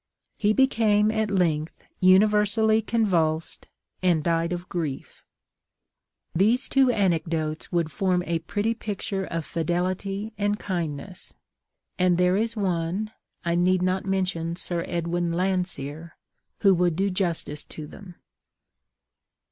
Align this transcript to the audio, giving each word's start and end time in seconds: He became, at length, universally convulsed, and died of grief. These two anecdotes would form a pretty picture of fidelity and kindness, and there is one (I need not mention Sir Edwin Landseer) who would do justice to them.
He 0.35 0.51
became, 0.51 1.11
at 1.11 1.29
length, 1.29 1.83
universally 1.99 2.81
convulsed, 2.81 3.67
and 4.01 4.23
died 4.23 4.51
of 4.51 4.67
grief. 4.67 5.23
These 6.33 6.67
two 6.67 6.89
anecdotes 6.89 7.71
would 7.71 7.91
form 7.91 8.23
a 8.25 8.39
pretty 8.39 8.73
picture 8.73 9.25
of 9.25 9.45
fidelity 9.45 10.33
and 10.39 10.57
kindness, 10.57 11.35
and 11.99 12.17
there 12.17 12.35
is 12.35 12.55
one 12.55 13.11
(I 13.45 13.53
need 13.53 13.83
not 13.83 14.03
mention 14.07 14.55
Sir 14.55 14.83
Edwin 14.87 15.33
Landseer) 15.33 16.13
who 16.61 16.73
would 16.73 16.95
do 16.95 17.11
justice 17.11 17.63
to 17.65 17.85
them. 17.85 18.15